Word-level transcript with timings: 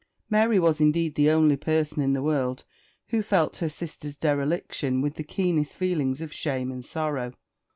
Mary 0.31 0.57
was 0.57 0.81
indeed 0.81 1.13
the 1.13 1.29
only 1.29 1.55
person 1.55 2.01
in 2.01 2.13
the 2.13 2.23
world 2.23 2.63
who 3.09 3.21
felt 3.21 3.57
her 3.57 3.69
sister's 3.69 4.15
dereliction 4.17 4.99
with 4.99 5.13
the 5.13 5.23
keenest 5.23 5.77
feelings 5.77 6.21
of 6.21 6.33
shame 6.33 6.71
and 6.71 6.83
sorrow. 6.85 7.33